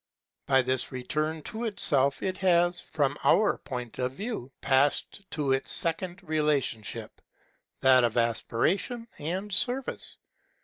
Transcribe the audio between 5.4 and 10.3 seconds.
its second relationship, that of aspiration and service.